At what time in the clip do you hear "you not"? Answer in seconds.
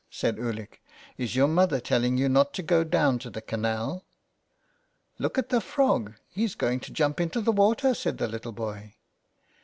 2.17-2.55